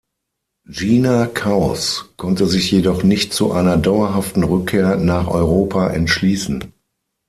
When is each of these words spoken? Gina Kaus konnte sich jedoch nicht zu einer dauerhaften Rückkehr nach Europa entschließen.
Gina 0.67 1.27
Kaus 1.27 2.09
konnte 2.17 2.47
sich 2.47 2.71
jedoch 2.71 3.03
nicht 3.03 3.33
zu 3.33 3.51
einer 3.51 3.77
dauerhaften 3.77 4.43
Rückkehr 4.43 4.97
nach 4.97 5.27
Europa 5.27 5.91
entschließen. 5.91 6.73